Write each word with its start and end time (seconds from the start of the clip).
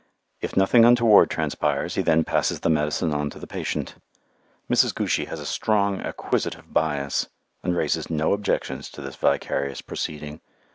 If 0.41 0.57
nothing 0.57 0.83
untoward 0.83 1.29
transpires, 1.29 1.93
he 1.93 2.01
then 2.01 2.23
passes 2.23 2.61
the 2.61 2.71
medicine 2.71 3.13
on 3.13 3.29
to 3.29 3.37
the 3.37 3.45
patient. 3.45 3.93
Mrs. 4.67 4.95
Goochy 4.95 5.25
has 5.25 5.39
a 5.39 5.45
strong 5.45 6.01
acquisitive 6.01 6.73
bias, 6.73 7.27
and 7.61 7.77
raises 7.77 8.09
no 8.09 8.33
objections 8.33 8.89
to 8.93 9.01
this 9.03 9.15
vicarious 9.15 9.81
proceeding. 9.83 10.41